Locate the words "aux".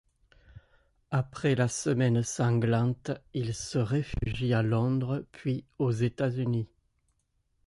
5.77-5.91